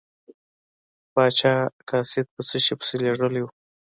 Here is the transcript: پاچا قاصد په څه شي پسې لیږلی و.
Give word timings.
پاچا 1.13 1.53
قاصد 1.89 2.25
په 2.33 2.41
څه 2.47 2.57
شي 2.65 2.73
پسې 2.79 2.95
لیږلی 3.01 3.41
و. 3.43 3.47